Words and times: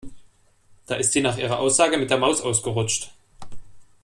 Da 0.87 0.95
ist 0.95 1.11
sie 1.11 1.21
nach 1.21 1.37
ihrer 1.37 1.59
Aussage 1.59 1.95
mit 1.99 2.09
der 2.09 2.17
Maus 2.17 2.41
ausgerutscht. 2.41 3.13